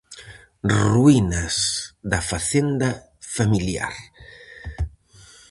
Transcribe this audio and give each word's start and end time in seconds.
Ruínas 0.91 1.55
da 2.11 2.19
facenda 2.31 2.89
familiar. 3.35 3.95